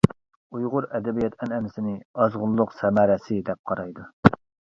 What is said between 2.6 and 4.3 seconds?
سەمەرىسى دەپ قارايدۇ.